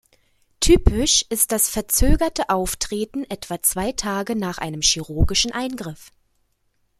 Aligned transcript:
Typisch 0.61 1.25
ist 1.29 1.51
das 1.51 1.69
verzögerte 1.69 2.49
Auftreten 2.49 3.23
etwa 3.29 3.61
zwei 3.61 3.91
Tage 3.91 4.35
nach 4.35 4.57
einem 4.57 4.81
chirurgischen 4.81 5.51
Eingriff. 5.51 6.11